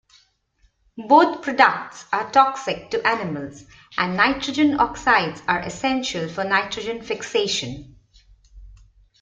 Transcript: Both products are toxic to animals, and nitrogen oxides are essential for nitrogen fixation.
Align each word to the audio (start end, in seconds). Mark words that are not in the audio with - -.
Both 0.97 1.43
products 1.43 2.05
are 2.11 2.31
toxic 2.31 2.89
to 2.89 3.05
animals, 3.05 3.65
and 3.99 4.17
nitrogen 4.17 4.79
oxides 4.79 5.43
are 5.47 5.59
essential 5.59 6.27
for 6.27 6.43
nitrogen 6.43 7.03
fixation. 7.03 7.97